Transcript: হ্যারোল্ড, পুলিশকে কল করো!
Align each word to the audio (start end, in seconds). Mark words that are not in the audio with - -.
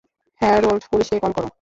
হ্যারোল্ড, 0.41 0.83
পুলিশকে 0.91 1.17
কল 1.23 1.31
করো! 1.37 1.47